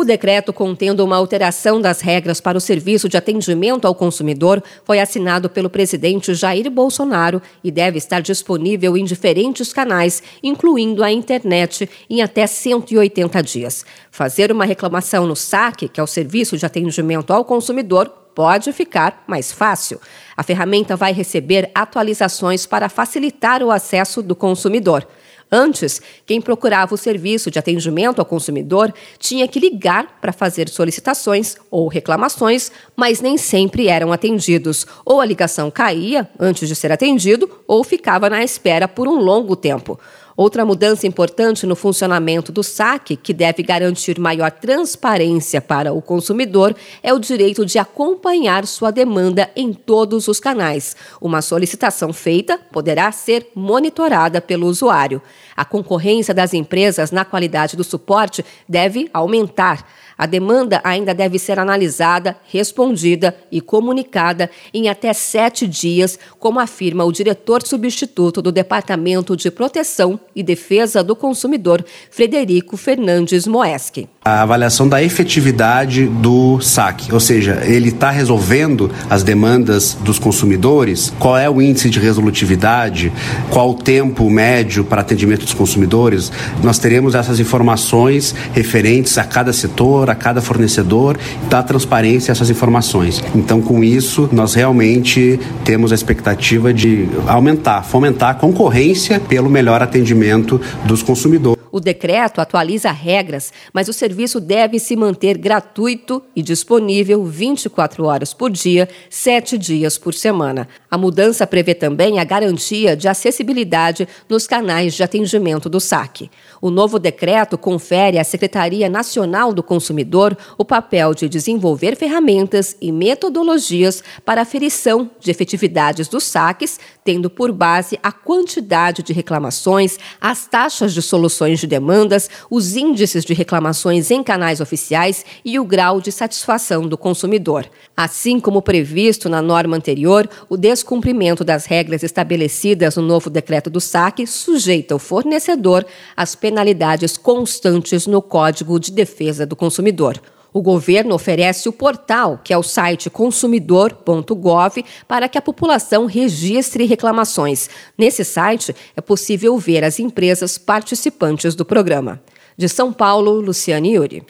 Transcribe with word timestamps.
O 0.00 0.04
decreto 0.04 0.50
contendo 0.50 1.04
uma 1.04 1.18
alteração 1.18 1.78
das 1.78 2.00
regras 2.00 2.40
para 2.40 2.56
o 2.56 2.60
serviço 2.60 3.06
de 3.06 3.18
atendimento 3.18 3.86
ao 3.86 3.94
consumidor 3.94 4.64
foi 4.82 4.98
assinado 4.98 5.50
pelo 5.50 5.68
presidente 5.68 6.32
Jair 6.32 6.70
Bolsonaro 6.70 7.42
e 7.62 7.70
deve 7.70 7.98
estar 7.98 8.20
disponível 8.20 8.96
em 8.96 9.04
diferentes 9.04 9.74
canais, 9.74 10.22
incluindo 10.42 11.04
a 11.04 11.12
internet, 11.12 11.86
em 12.08 12.22
até 12.22 12.46
180 12.46 13.42
dias. 13.42 13.84
Fazer 14.10 14.50
uma 14.50 14.64
reclamação 14.64 15.26
no 15.26 15.36
SAC, 15.36 15.86
que 15.90 16.00
é 16.00 16.02
o 16.02 16.06
Serviço 16.06 16.56
de 16.56 16.64
Atendimento 16.64 17.30
ao 17.30 17.44
Consumidor, 17.44 18.08
pode 18.34 18.72
ficar 18.72 19.22
mais 19.26 19.52
fácil. 19.52 20.00
A 20.34 20.42
ferramenta 20.42 20.96
vai 20.96 21.12
receber 21.12 21.70
atualizações 21.74 22.64
para 22.64 22.88
facilitar 22.88 23.62
o 23.62 23.70
acesso 23.70 24.22
do 24.22 24.34
consumidor. 24.34 25.06
Antes, 25.52 26.00
quem 26.24 26.40
procurava 26.40 26.94
o 26.94 26.98
serviço 26.98 27.50
de 27.50 27.58
atendimento 27.58 28.20
ao 28.20 28.24
consumidor 28.24 28.94
tinha 29.18 29.48
que 29.48 29.58
ligar 29.58 30.18
para 30.20 30.32
fazer 30.32 30.68
solicitações 30.68 31.56
ou 31.70 31.88
reclamações, 31.88 32.70
mas 32.94 33.20
nem 33.20 33.36
sempre 33.36 33.88
eram 33.88 34.12
atendidos. 34.12 34.86
Ou 35.04 35.20
a 35.20 35.26
ligação 35.26 35.70
caía 35.70 36.28
antes 36.38 36.68
de 36.68 36.76
ser 36.76 36.92
atendido, 36.92 37.50
ou 37.66 37.82
ficava 37.82 38.30
na 38.30 38.44
espera 38.44 38.86
por 38.86 39.08
um 39.08 39.18
longo 39.18 39.56
tempo. 39.56 39.98
Outra 40.40 40.64
mudança 40.64 41.06
importante 41.06 41.66
no 41.66 41.76
funcionamento 41.76 42.50
do 42.50 42.62
saque, 42.62 43.14
que 43.14 43.34
deve 43.34 43.62
garantir 43.62 44.18
maior 44.18 44.50
transparência 44.50 45.60
para 45.60 45.92
o 45.92 46.00
consumidor, 46.00 46.74
é 47.02 47.12
o 47.12 47.18
direito 47.18 47.66
de 47.66 47.78
acompanhar 47.78 48.66
sua 48.66 48.90
demanda 48.90 49.50
em 49.54 49.70
todos 49.74 50.28
os 50.28 50.40
canais. 50.40 50.96
Uma 51.20 51.42
solicitação 51.42 52.10
feita 52.10 52.58
poderá 52.72 53.12
ser 53.12 53.48
monitorada 53.54 54.40
pelo 54.40 54.66
usuário. 54.66 55.20
A 55.54 55.62
concorrência 55.62 56.32
das 56.32 56.54
empresas 56.54 57.10
na 57.10 57.22
qualidade 57.22 57.76
do 57.76 57.84
suporte 57.84 58.42
deve 58.66 59.10
aumentar. 59.12 59.86
A 60.16 60.24
demanda 60.24 60.80
ainda 60.84 61.14
deve 61.14 61.38
ser 61.38 61.58
analisada, 61.58 62.36
respondida 62.44 63.36
e 63.52 63.60
comunicada 63.60 64.50
em 64.72 64.88
até 64.88 65.12
sete 65.12 65.66
dias, 65.66 66.18
como 66.38 66.60
afirma 66.60 67.04
o 67.04 67.12
diretor 67.12 67.66
substituto 67.66 68.40
do 68.40 68.50
Departamento 68.52 69.36
de 69.36 69.50
Proteção 69.50 70.18
e 70.34 70.42
Defesa 70.42 71.02
do 71.02 71.16
Consumidor, 71.16 71.84
Frederico 72.10 72.76
Fernandes 72.76 73.46
Moeschi. 73.46 74.08
A 74.22 74.42
avaliação 74.42 74.86
da 74.86 75.02
efetividade 75.02 76.04
do 76.04 76.60
saque, 76.60 77.10
ou 77.10 77.18
seja, 77.18 77.62
ele 77.64 77.88
está 77.88 78.10
resolvendo 78.10 78.90
as 79.08 79.22
demandas 79.22 79.96
dos 80.04 80.18
consumidores, 80.18 81.10
qual 81.18 81.38
é 81.38 81.48
o 81.48 81.62
índice 81.62 81.88
de 81.88 81.98
resolutividade, 81.98 83.10
qual 83.48 83.70
o 83.70 83.74
tempo 83.74 84.28
médio 84.28 84.84
para 84.84 85.00
atendimento 85.00 85.46
dos 85.46 85.54
consumidores. 85.54 86.30
Nós 86.62 86.78
teremos 86.78 87.14
essas 87.14 87.40
informações 87.40 88.34
referentes 88.52 89.16
a 89.16 89.24
cada 89.24 89.54
setor, 89.54 90.04
para 90.04 90.14
cada 90.14 90.42
fornecedor, 90.42 91.16
dar 91.48 91.62
transparência 91.62 92.30
a 92.30 92.32
essas 92.32 92.50
informações. 92.50 93.24
Então, 93.34 93.62
com 93.62 93.82
isso, 93.82 94.28
nós 94.30 94.52
realmente 94.52 95.40
temos 95.64 95.92
a 95.92 95.94
expectativa 95.94 96.74
de 96.74 97.08
aumentar, 97.26 97.84
fomentar 97.84 98.28
a 98.28 98.34
concorrência 98.34 99.18
pelo 99.18 99.48
melhor 99.48 99.80
atendimento 99.80 100.60
dos 100.84 101.02
consumidores. 101.02 101.59
O 101.72 101.78
decreto 101.78 102.40
atualiza 102.40 102.90
regras, 102.90 103.52
mas 103.72 103.88
o 103.88 103.92
serviço 103.92 104.40
deve 104.40 104.78
se 104.78 104.96
manter 104.96 105.38
gratuito 105.38 106.22
e 106.34 106.42
disponível 106.42 107.24
24 107.24 108.04
horas 108.04 108.34
por 108.34 108.50
dia, 108.50 108.88
7 109.08 109.56
dias 109.56 109.96
por 109.96 110.14
semana. 110.14 110.68
A 110.90 110.98
mudança 110.98 111.46
prevê 111.46 111.74
também 111.74 112.18
a 112.18 112.24
garantia 112.24 112.96
de 112.96 113.08
acessibilidade 113.08 114.08
nos 114.28 114.46
canais 114.46 114.94
de 114.94 115.02
atendimento 115.02 115.68
do 115.68 115.78
SAC. 115.78 116.30
O 116.60 116.70
novo 116.70 116.98
decreto 116.98 117.56
confere 117.56 118.18
à 118.18 118.24
Secretaria 118.24 118.88
Nacional 118.88 119.52
do 119.52 119.62
Consumidor 119.62 120.36
o 120.58 120.64
papel 120.64 121.14
de 121.14 121.28
desenvolver 121.28 121.96
ferramentas 121.96 122.76
e 122.80 122.90
metodologias 122.90 124.02
para 124.24 124.42
aferição 124.42 125.10
de 125.20 125.30
efetividades 125.30 126.08
dos 126.08 126.24
saques, 126.24 126.80
tendo 127.04 127.30
por 127.30 127.52
base 127.52 127.98
a 128.02 128.10
quantidade 128.10 129.02
de 129.02 129.12
reclamações, 129.12 129.98
as 130.20 130.46
taxas 130.46 130.92
de 130.92 131.02
soluções 131.02 131.59
de 131.60 131.66
demandas, 131.66 132.28
os 132.50 132.76
índices 132.76 133.24
de 133.24 133.34
reclamações 133.34 134.10
em 134.10 134.22
canais 134.22 134.60
oficiais 134.60 135.24
e 135.44 135.58
o 135.58 135.64
grau 135.64 136.00
de 136.00 136.10
satisfação 136.10 136.88
do 136.88 136.98
consumidor. 136.98 137.66
Assim 137.96 138.40
como 138.40 138.62
previsto 138.62 139.28
na 139.28 139.42
norma 139.42 139.76
anterior, 139.76 140.28
o 140.48 140.56
descumprimento 140.56 141.44
das 141.44 141.66
regras 141.66 142.02
estabelecidas 142.02 142.96
no 142.96 143.02
novo 143.02 143.30
decreto 143.30 143.70
do 143.70 143.80
saque 143.80 144.26
sujeita 144.26 144.96
o 144.96 144.98
fornecedor 144.98 145.86
às 146.16 146.34
penalidades 146.34 147.16
constantes 147.16 148.06
no 148.06 148.22
Código 148.22 148.80
de 148.80 148.90
Defesa 148.90 149.44
do 149.46 149.54
Consumidor. 149.54 150.20
O 150.52 150.60
governo 150.60 151.14
oferece 151.14 151.68
o 151.68 151.72
portal, 151.72 152.40
que 152.42 152.52
é 152.52 152.58
o 152.58 152.62
site 152.62 153.08
consumidor.gov, 153.08 154.84
para 155.06 155.28
que 155.28 155.38
a 155.38 155.42
população 155.42 156.06
registre 156.06 156.86
reclamações. 156.86 157.70
Nesse 157.96 158.24
site 158.24 158.74
é 158.96 159.00
possível 159.00 159.56
ver 159.58 159.84
as 159.84 160.00
empresas 160.00 160.58
participantes 160.58 161.54
do 161.54 161.64
programa. 161.64 162.20
De 162.56 162.68
São 162.68 162.92
Paulo, 162.92 163.40
Luciane 163.40 163.94
Yuri. 163.94 164.24